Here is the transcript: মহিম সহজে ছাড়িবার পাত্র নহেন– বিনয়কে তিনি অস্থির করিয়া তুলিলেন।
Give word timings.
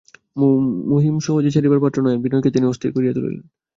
মহিম 0.91 1.15
সহজে 1.19 1.53
ছাড়িবার 1.55 1.83
পাত্র 1.83 1.97
নহেন– 2.01 2.23
বিনয়কে 2.23 2.49
তিনি 2.51 2.65
অস্থির 2.67 2.91
করিয়া 2.93 3.13
তুলিলেন। 3.13 3.43